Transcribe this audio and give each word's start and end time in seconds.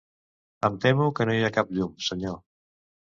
Em 0.69 0.77
temo 0.85 1.09
que 1.19 1.27
no 1.29 1.35
hi 1.39 1.43
ha 1.47 1.51
cap 1.57 1.69
llum, 1.81 1.91
senyor. 2.07 2.41